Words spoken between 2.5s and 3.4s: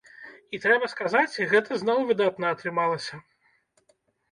атрымалася.